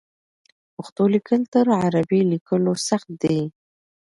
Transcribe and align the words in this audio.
پښتو 0.75 1.03
لیکل 1.15 1.41
تر 1.53 1.65
عربي 1.83 2.21
لیکلو 2.33 2.73
سخت 2.87 3.09
دي. 3.21 3.39